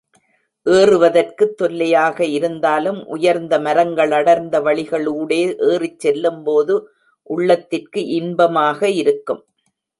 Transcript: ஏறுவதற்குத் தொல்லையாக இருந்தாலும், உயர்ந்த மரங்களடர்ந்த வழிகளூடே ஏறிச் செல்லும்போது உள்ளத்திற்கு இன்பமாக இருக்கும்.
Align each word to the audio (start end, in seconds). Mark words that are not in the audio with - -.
ஏறுவதற்குத் 0.65 1.53
தொல்லையாக 1.57 2.25
இருந்தாலும், 2.29 3.05
உயர்ந்த 3.07 3.59
மரங்களடர்ந்த 3.59 4.55
வழிகளூடே 4.61 5.41
ஏறிச் 5.69 5.99
செல்லும்போது 5.99 6.75
உள்ளத்திற்கு 7.29 8.03
இன்பமாக 8.19 8.89
இருக்கும். 9.01 9.43